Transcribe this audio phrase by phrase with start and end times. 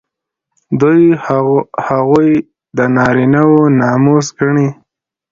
[0.81, 1.01] دوی
[1.87, 2.31] هغوی
[2.77, 4.67] د نارینه وو ناموس ګڼي.